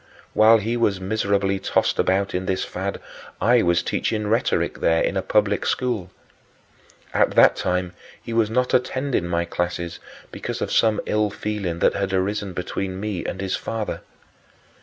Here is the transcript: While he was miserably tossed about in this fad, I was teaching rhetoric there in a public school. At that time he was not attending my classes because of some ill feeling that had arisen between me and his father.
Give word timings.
While 0.33 0.57
he 0.57 0.75
was 0.77 0.99
miserably 0.99 1.59
tossed 1.59 1.99
about 1.99 2.33
in 2.33 2.47
this 2.47 2.65
fad, 2.65 2.99
I 3.39 3.61
was 3.61 3.83
teaching 3.83 4.25
rhetoric 4.25 4.79
there 4.79 5.03
in 5.03 5.15
a 5.15 5.21
public 5.21 5.63
school. 5.63 6.09
At 7.13 7.35
that 7.35 7.55
time 7.55 7.93
he 8.19 8.33
was 8.33 8.49
not 8.49 8.73
attending 8.73 9.27
my 9.27 9.45
classes 9.45 9.99
because 10.31 10.59
of 10.59 10.71
some 10.71 11.01
ill 11.05 11.29
feeling 11.29 11.77
that 11.81 11.93
had 11.93 12.13
arisen 12.13 12.53
between 12.53 12.99
me 12.99 13.23
and 13.23 13.39
his 13.41 13.55
father. 13.55 14.01